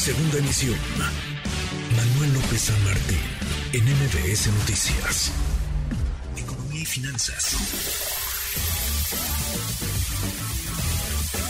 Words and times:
Segunda 0.00 0.38
emisión. 0.38 0.78
Manuel 1.94 2.32
López 2.32 2.72
San 2.72 2.84
Martín, 2.88 3.20
en 3.74 3.84
MBS 3.84 4.48
Noticias. 4.48 5.28
Economía 6.42 6.80
y 6.80 6.86
finanzas. 6.86 7.52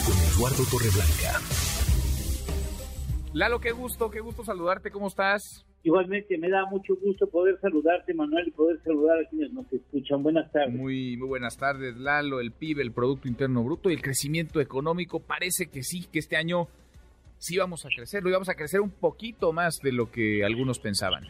Con 0.05 0.17
Eduardo 0.35 0.65
Torreblanca. 0.69 1.39
Lalo, 3.35 3.61
qué 3.61 3.71
gusto, 3.71 4.11
qué 4.11 4.19
gusto 4.19 4.43
saludarte, 4.43 4.91
¿cómo 4.91 5.07
estás? 5.07 5.65
Igualmente, 5.85 6.37
me 6.37 6.51
da 6.51 6.67
mucho 6.67 6.97
gusto 6.97 7.31
poder 7.31 7.57
saludarte, 7.61 8.15
Manuel, 8.15 8.49
y 8.49 8.51
poder 8.51 8.83
saludar 8.83 9.17
a 9.21 9.29
quienes 9.29 9.53
nos 9.53 9.73
escuchan. 9.73 10.25
Buenas 10.25 10.51
tardes. 10.51 10.75
Muy, 10.75 11.17
muy 11.17 11.29
buenas 11.29 11.57
tardes, 11.57 11.97
Lalo. 11.97 12.41
El 12.41 12.51
PIB, 12.51 12.81
el 12.81 12.91
Producto 12.91 13.29
Interno 13.29 13.63
Bruto 13.63 13.91
y 13.91 13.95
el 13.95 14.03
crecimiento 14.03 14.61
económico, 14.61 15.21
parece 15.21 15.69
que 15.69 15.85
sí, 15.85 16.09
que 16.11 16.19
este 16.19 16.37
año 16.37 16.67
sí 17.41 17.59
vamos 17.59 17.85
a 17.85 17.89
crecer, 17.89 18.23
lo 18.23 18.29
íbamos 18.29 18.49
a 18.49 18.55
crecer 18.55 18.81
un 18.81 18.91
poquito 18.91 19.53
más 19.53 19.81
de 19.81 19.93
lo 19.93 20.13
que 20.13 20.45
algunos 20.45 20.79
pensaban. 20.79 21.27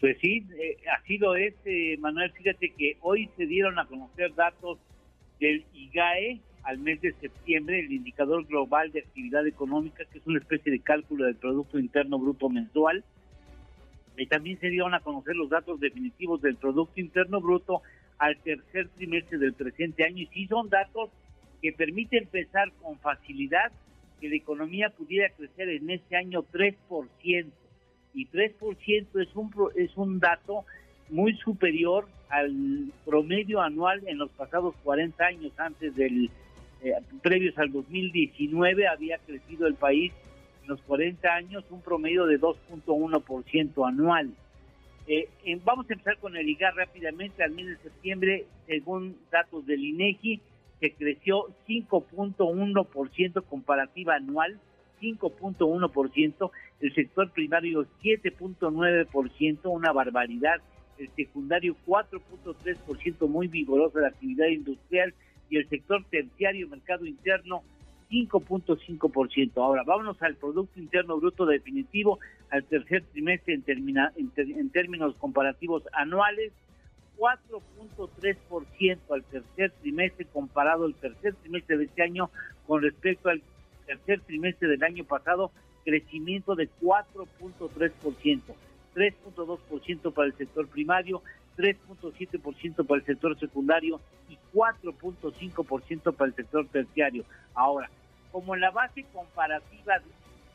Pues 0.00 0.16
sí, 0.20 0.46
eh, 0.60 0.76
así 1.00 1.18
lo 1.18 1.34
es, 1.34 1.54
eh, 1.64 1.96
Manuel. 1.98 2.30
Fíjate 2.32 2.72
que 2.76 2.98
hoy 3.00 3.28
se 3.36 3.46
dieron 3.46 3.78
a 3.78 3.86
conocer 3.86 4.34
datos 4.34 4.78
del 5.40 5.64
IGAE 5.72 6.40
al 6.62 6.78
mes 6.78 7.00
de 7.00 7.12
septiembre, 7.14 7.80
el 7.80 7.92
indicador 7.92 8.46
global 8.46 8.92
de 8.92 9.00
actividad 9.00 9.46
económica, 9.46 10.04
que 10.12 10.18
es 10.18 10.26
una 10.26 10.38
especie 10.38 10.70
de 10.70 10.80
cálculo 10.80 11.24
del 11.24 11.36
Producto 11.36 11.78
Interno 11.78 12.18
Bruto 12.18 12.48
mensual 12.48 13.04
y 14.18 14.26
también 14.26 14.58
se 14.60 14.68
dieron 14.68 14.94
a 14.94 15.00
conocer 15.00 15.36
los 15.36 15.50
datos 15.50 15.78
definitivos 15.80 16.40
del 16.40 16.56
Producto 16.56 17.00
Interno 17.00 17.40
Bruto 17.40 17.82
al 18.18 18.36
tercer 18.38 18.88
trimestre 18.96 19.38
del 19.38 19.54
presente 19.54 20.04
año 20.04 20.22
y 20.22 20.26
sí 20.26 20.46
son 20.46 20.68
datos 20.68 21.10
que 21.60 21.72
permiten 21.72 22.26
pensar 22.26 22.72
con 22.82 22.98
facilidad 22.98 23.72
que 24.20 24.28
la 24.28 24.36
economía 24.36 24.90
pudiera 24.90 25.28
crecer 25.30 25.68
en 25.68 25.90
este 25.90 26.16
año 26.16 26.44
3%. 26.52 27.46
Y 28.14 28.26
3% 28.28 29.06
es 29.20 29.36
un, 29.36 29.52
es 29.74 29.96
un 29.96 30.20
dato 30.20 30.64
muy 31.10 31.36
superior 31.36 32.08
al 32.28 32.92
promedio 33.04 33.60
anual 33.60 34.02
en 34.06 34.18
los 34.18 34.30
pasados 34.30 34.74
40 34.82 35.24
años 35.24 35.52
antes 35.58 35.94
del 35.94 36.30
eh, 36.82 36.92
previos 37.22 37.56
al 37.58 37.72
2019 37.72 38.88
había 38.88 39.18
crecido 39.18 39.66
el 39.66 39.74
país 39.74 40.12
los 40.66 40.80
40 40.82 41.28
años 41.32 41.64
un 41.70 41.80
promedio 41.80 42.26
de 42.26 42.40
2.1% 42.40 43.88
anual. 43.88 44.30
Eh, 45.06 45.28
vamos 45.64 45.88
a 45.88 45.92
empezar 45.92 46.18
con 46.18 46.36
el 46.36 46.48
IGAR 46.48 46.74
rápidamente. 46.74 47.44
Al 47.44 47.52
mes 47.52 47.66
de 47.66 47.76
septiembre, 47.76 48.46
según 48.66 49.16
datos 49.30 49.64
del 49.66 49.84
INEGI, 49.84 50.40
se 50.80 50.92
creció 50.92 51.46
5.1% 51.68 53.44
comparativa 53.44 54.14
anual, 54.14 54.58
5.1%, 55.00 56.50
el 56.80 56.94
sector 56.94 57.30
primario 57.30 57.86
7.9%, 58.02 59.58
una 59.64 59.92
barbaridad, 59.92 60.60
el 60.98 61.10
secundario 61.16 61.76
4.3%, 61.86 63.28
muy 63.28 63.48
vigorosa 63.48 64.00
la 64.00 64.08
actividad 64.08 64.48
industrial, 64.48 65.14
y 65.48 65.58
el 65.58 65.68
sector 65.68 66.04
terciario, 66.10 66.68
mercado 66.68 67.06
interno, 67.06 67.62
5.5%. 68.10 69.52
Ahora, 69.56 69.82
vámonos 69.84 70.20
al 70.22 70.36
Producto 70.36 70.78
Interno 70.78 71.18
Bruto 71.18 71.46
definitivo 71.46 72.18
al 72.50 72.64
tercer 72.64 73.04
trimestre 73.12 73.54
en, 73.54 73.62
termina, 73.62 74.12
en, 74.16 74.70
términos 74.70 75.14
comparativos 75.16 75.82
anuales, 75.92 76.52
4.3% 77.18 78.98
al 79.10 79.24
tercer 79.24 79.70
trimestre 79.80 80.26
comparado 80.26 80.84
al 80.84 80.94
tercer 80.94 81.34
trimestre 81.34 81.78
de 81.78 81.84
este 81.84 82.02
año 82.02 82.30
con 82.66 82.82
respecto 82.82 83.28
al 83.28 83.42
tercer 83.86 84.20
trimestre 84.20 84.68
del 84.68 84.82
año 84.82 85.04
pasado, 85.04 85.50
crecimiento 85.84 86.54
de 86.54 86.68
4.3%, 86.82 88.40
3.2% 88.94 90.12
para 90.12 90.28
el 90.28 90.34
sector 90.34 90.68
primario, 90.68 91.22
3.7% 91.56 92.86
para 92.86 93.00
el 93.00 93.06
sector 93.06 93.38
secundario 93.38 94.00
y 94.28 94.36
4.5% 94.52 96.14
para 96.14 96.28
el 96.28 96.34
sector 96.34 96.66
terciario. 96.68 97.24
Ahora, 97.54 97.88
como 98.32 98.56
la 98.56 98.70
base 98.70 99.04
comparativa 99.12 99.94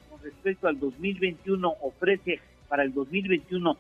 con 0.10 0.22
respecto 0.22 0.68
al 0.68 0.80
2021 0.80 1.76
ofrece 1.82 2.40
para 2.68 2.84
el 2.84 2.94
2021 2.94 3.78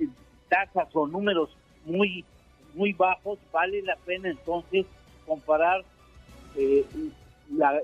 eh, 0.00 0.08
tasas 0.48 0.88
o 0.94 1.06
números 1.06 1.50
muy 1.88 2.24
muy 2.74 2.92
bajos, 2.92 3.38
vale 3.52 3.82
la 3.82 3.96
pena 3.96 4.30
entonces 4.30 4.86
comparar 5.26 5.84
eh, 6.56 6.84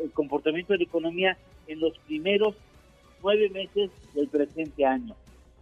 el 0.02 0.10
comportamiento 0.12 0.72
de 0.72 0.78
la 0.78 0.84
economía 0.84 1.36
en 1.66 1.80
los 1.80 1.98
primeros 2.00 2.54
nueve 3.22 3.50
meses 3.50 3.90
del 4.14 4.28
presente 4.28 4.84
año. 4.84 5.14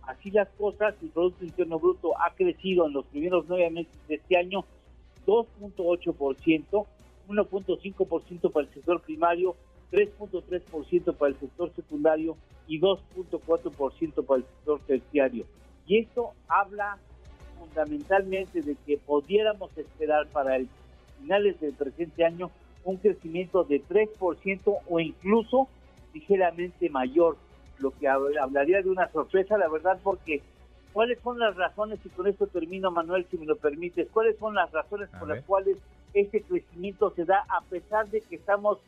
Así 0.03 0.31
las 0.31 0.49
cosas, 0.51 0.95
el 1.01 1.09
Producto 1.11 1.45
Interno 1.45 1.79
Bruto 1.79 2.13
ha 2.21 2.35
crecido 2.35 2.87
en 2.87 2.93
los 2.93 3.07
primeros 3.07 3.45
nueve 3.49 3.71
meses 3.71 3.93
de 4.09 4.17
este 4.17 4.37
año 4.37 4.65
2.8%, 5.27 6.87
1.5% 7.29 8.53
para 8.53 8.67
el 8.67 8.75
sector 8.75 9.01
primario, 9.01 9.57
3.3% 9.93 11.15
para 11.15 11.33
el 11.33 11.39
sector 11.39 11.73
secundario 11.75 12.37
y 12.67 12.81
2.4% 12.81 14.27
para 14.27 14.39
el 14.39 14.45
sector 14.45 14.81
terciario. 14.81 15.47
Y 15.87 15.99
esto 15.99 16.33
habla 16.49 16.99
fundamentalmente 17.63 18.61
de 18.61 18.75
que 18.87 18.99
pudiéramos 18.99 19.77
esperar 19.79 20.27
para 20.29 20.57
el 20.57 20.69
finales 21.21 21.61
del 21.61 21.73
presente 21.73 22.25
año 22.25 22.51
un 22.85 22.97
crecimiento 22.97 23.63
de 23.65 23.81
3% 23.83 24.79
o 24.89 25.01
incluso 25.01 25.69
ligeramente 26.13 26.91
mayor 26.91 27.37
lo 27.79 27.93
que 27.93 28.09
hablaría 28.09 28.83
de 28.83 28.91
una 28.91 29.11
sorpresa, 29.11 29.57
la 29.57 29.69
verdad, 29.69 29.99
porque 30.03 30.43
¿cuáles 30.93 31.19
son 31.21 31.39
las 31.39 31.57
razones, 31.57 31.99
y 32.05 32.09
con 32.11 32.27
esto 32.27 32.47
termino, 32.47 32.91
Manuel, 32.91 33.27
si 33.31 33.39
me 33.39 33.47
lo 33.47 33.57
permites, 33.57 34.09
cuáles 34.13 34.37
son 34.39 34.55
las 34.55 34.71
razones 34.73 35.09
por 35.19 35.29
las 35.29 35.45
cuales 35.45 35.79
este 36.15 36.43
crecimiento 36.43 37.11
se 37.15 37.25
da 37.25 37.45
a 37.49 37.63
pesar 37.63 38.09
de 38.09 38.21
que 38.21 38.37
estamos 38.37 38.79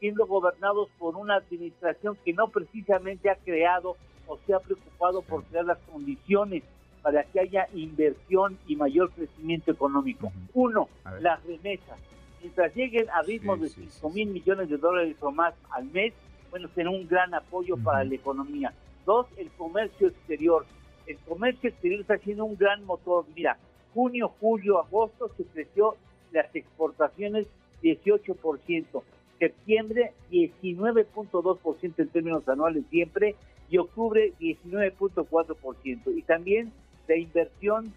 siendo 0.00 0.26
gobernados 0.26 0.88
por 0.98 1.16
una 1.16 1.36
administración 1.36 2.16
que 2.24 2.32
no 2.32 2.48
precisamente 2.48 3.30
ha 3.30 3.36
creado 3.36 3.96
o 4.26 4.38
se 4.46 4.54
ha 4.54 4.60
preocupado 4.60 5.22
por 5.22 5.44
crear 5.44 5.64
las 5.64 5.78
condiciones 5.78 6.62
para 7.02 7.24
que 7.24 7.40
haya 7.40 7.68
inversión 7.74 8.58
y 8.66 8.76
mayor 8.76 9.10
crecimiento 9.10 9.72
económico. 9.72 10.32
Uno, 10.54 10.88
las 11.20 11.44
remesas. 11.44 11.98
Mientras 12.40 12.74
lleguen 12.74 13.08
a 13.10 13.22
ritmos 13.22 13.60
de 13.60 13.68
5 13.68 14.10
mil 14.10 14.28
millones 14.28 14.68
de 14.68 14.76
dólares 14.76 15.16
o 15.20 15.30
más 15.30 15.54
al 15.70 15.84
mes, 15.86 16.12
bueno, 16.50 16.68
será 16.74 16.90
un 16.90 17.06
gran 17.08 17.34
apoyo 17.34 17.76
para 17.76 18.04
la 18.04 18.14
economía. 18.14 18.72
Dos, 19.06 19.26
el 19.36 19.50
comercio 19.50 20.08
exterior. 20.08 20.64
El 21.06 21.18
comercio 21.18 21.70
exterior 21.70 22.00
está 22.00 22.18
siendo 22.18 22.44
un 22.44 22.56
gran 22.56 22.84
motor. 22.84 23.24
Mira, 23.34 23.58
junio, 23.94 24.32
julio, 24.40 24.80
agosto 24.80 25.30
se 25.36 25.44
creció 25.44 25.96
las 26.32 26.54
exportaciones 26.54 27.46
18%, 27.82 29.02
septiembre 29.38 30.12
19.2% 30.30 31.92
en 31.98 32.08
términos 32.08 32.48
anuales 32.48 32.84
siempre 32.90 33.34
y 33.68 33.78
octubre 33.78 34.32
19.4%. 34.38 36.16
Y 36.16 36.22
también 36.22 36.72
la 37.12 37.18
inversión 37.18 37.92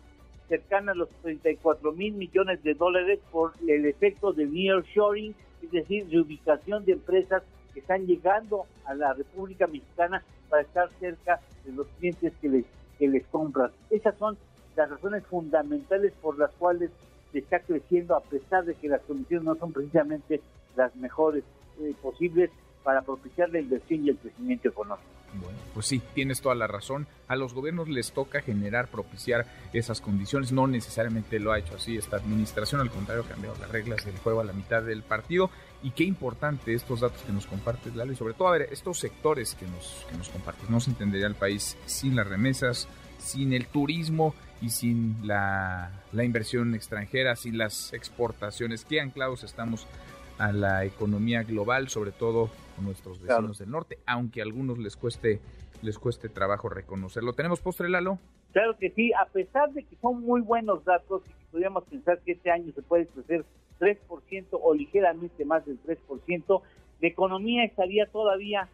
cercana 0.49 0.91
a 0.91 0.95
los 0.95 1.09
34 1.21 1.93
mil 1.93 2.13
millones 2.15 2.61
de 2.63 2.73
dólares 2.73 3.19
por 3.31 3.53
el 3.65 3.85
efecto 3.85 4.33
de 4.33 4.45
nearshoring, 4.45 5.33
es 5.63 5.71
decir, 5.71 6.05
reubicación 6.11 6.83
de 6.83 6.91
empresas 6.93 7.41
que 7.73 7.79
están 7.79 8.05
llegando 8.05 8.65
a 8.83 8.93
la 8.93 9.13
República 9.13 9.67
Mexicana 9.67 10.21
para 10.49 10.63
estar 10.63 10.89
cerca 10.99 11.39
de 11.63 11.71
los 11.71 11.87
clientes 11.97 12.33
que 12.41 12.49
les, 12.49 12.65
que 12.99 13.07
les 13.07 13.25
compran. 13.27 13.71
Esas 13.89 14.17
son 14.17 14.37
las 14.75 14.89
razones 14.89 15.25
fundamentales 15.27 16.11
por 16.21 16.37
las 16.37 16.51
cuales 16.51 16.91
se 17.31 17.39
está 17.39 17.59
creciendo 17.59 18.15
a 18.15 18.21
pesar 18.21 18.65
de 18.65 18.75
que 18.75 18.89
las 18.89 19.01
condiciones 19.01 19.45
no 19.45 19.55
son 19.55 19.71
precisamente 19.71 20.41
las 20.75 20.93
mejores 20.97 21.45
eh, 21.79 21.93
posibles 22.01 22.51
para 22.83 23.01
propiciar 23.01 23.49
la 23.49 23.59
inversión 23.61 24.05
y 24.05 24.09
el 24.09 24.17
crecimiento 24.17 24.67
económico. 24.67 25.14
Bueno, 25.41 25.57
pues 25.73 25.85
sí, 25.87 26.01
tienes 26.13 26.41
toda 26.41 26.55
la 26.55 26.67
razón. 26.67 27.07
A 27.27 27.35
los 27.35 27.53
gobiernos 27.53 27.89
les 27.89 28.11
toca 28.11 28.41
generar, 28.41 28.87
propiciar 28.87 29.45
esas 29.73 30.01
condiciones. 30.01 30.51
No 30.51 30.67
necesariamente 30.67 31.39
lo 31.39 31.51
ha 31.51 31.59
hecho 31.59 31.75
así 31.75 31.97
esta 31.97 32.17
administración, 32.17 32.81
al 32.81 32.89
contrario, 32.89 33.23
ha 33.23 33.27
cambiado 33.27 33.55
las 33.59 33.69
reglas 33.69 34.05
del 34.05 34.17
juego 34.17 34.41
a 34.41 34.43
la 34.43 34.53
mitad 34.53 34.83
del 34.83 35.03
partido. 35.03 35.49
Y 35.83 35.91
qué 35.91 36.03
importante 36.03 36.73
estos 36.73 37.01
datos 37.01 37.21
que 37.21 37.31
nos 37.31 37.45
compartes, 37.45 37.95
Lalo, 37.95 38.11
y 38.11 38.15
sobre 38.15 38.33
todo, 38.33 38.47
a 38.47 38.51
ver, 38.51 38.69
estos 38.71 38.99
sectores 38.99 39.55
que 39.55 39.67
nos, 39.67 40.05
que 40.09 40.17
nos 40.17 40.29
compartes. 40.29 40.69
No 40.69 40.79
se 40.79 40.91
entendería 40.91 41.27
el 41.27 41.35
país 41.35 41.77
sin 41.85 42.15
las 42.15 42.27
remesas, 42.27 42.87
sin 43.17 43.53
el 43.53 43.67
turismo 43.67 44.33
y 44.61 44.69
sin 44.69 45.27
la, 45.27 46.03
la 46.11 46.23
inversión 46.23 46.73
extranjera, 46.75 47.35
sin 47.35 47.57
las 47.57 47.93
exportaciones. 47.93 48.85
Qué 48.85 49.01
anclados 49.01 49.43
estamos 49.43 49.87
a 50.37 50.51
la 50.51 50.85
economía 50.85 51.43
global, 51.43 51.89
sobre 51.89 52.11
todo 52.11 52.49
nuestros 52.81 53.21
vecinos 53.21 53.59
del 53.59 53.71
norte, 53.71 53.99
aunque 54.05 54.41
a 54.41 54.43
algunos 54.43 54.77
les 54.77 54.95
cueste 54.95 55.39
les 55.81 55.99
cueste 55.99 56.29
trabajo 56.29 56.69
reconocerlo. 56.69 57.33
¿Tenemos 57.33 57.61
postre, 57.61 57.89
Lalo? 57.89 58.19
Claro 58.51 58.77
que 58.77 58.89
sí, 58.91 59.11
a 59.13 59.25
pesar 59.25 59.71
de 59.71 59.83
que 59.83 59.95
son 59.97 60.21
muy 60.21 60.41
buenos 60.41 60.83
datos 60.85 61.21
y 61.25 61.29
que 61.29 61.45
podríamos 61.51 61.83
pensar 61.85 62.19
que 62.21 62.33
este 62.33 62.51
año 62.51 62.71
se 62.73 62.81
puede 62.81 63.07
crecer 63.07 63.45
3% 63.79 64.45
o 64.51 64.73
ligeramente 64.73 65.45
más 65.45 65.65
del 65.65 65.77
3%, 65.83 66.61
la 67.01 67.07
economía 67.07 67.65
estaría 67.65 68.05
todavía 68.07 68.69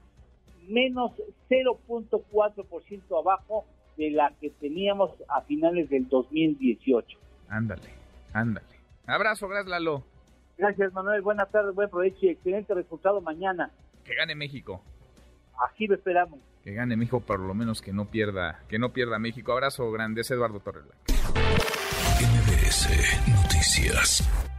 menos 0.68 1.12
0.4% 1.50 3.19
abajo 3.19 3.66
de 3.98 4.12
la 4.12 4.31
que 4.40 4.52
teníamos 4.52 5.12
a 5.28 5.42
finales 5.42 5.90
del 5.90 6.07
2018. 6.07 7.18
Ándale, 7.50 7.90
ándale. 8.34 8.68
Abrazo, 9.07 9.48
gracias 9.48 9.69
Lalo. 9.69 10.04
Gracias 10.62 10.94
Manuel, 10.94 11.24
buenas 11.24 11.50
tardes, 11.50 11.74
buen 11.74 11.90
provecho 11.90 12.19
y 12.22 12.30
excelente 12.30 12.75
resultado 12.75 13.19
mañana. 13.19 13.72
Que 14.06 14.13
gane 14.13 14.36
México. 14.36 14.84
Así 15.60 15.88
lo 15.88 15.96
esperamos. 15.96 16.40
Que 16.63 16.72
gane 16.72 16.96
México, 16.96 17.19
por 17.19 17.40
lo 17.40 17.56
menos 17.56 17.81
que 17.81 17.92
no 17.92 18.06
pierda, 18.12 18.60
que 18.69 18.78
no 18.78 18.94
pierda 18.94 19.18
México. 19.18 19.54
Abrazo 19.54 19.92
grande, 19.92 20.22
es 20.22 20.30
Eduardo 20.30 20.60
Torres. 20.60 20.84
MBS 22.19 23.28
Noticias. 23.28 24.50